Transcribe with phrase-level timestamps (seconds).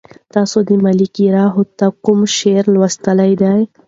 [0.33, 3.57] تاسو د ملکیار هوتک کوم شعر لوستی دی؟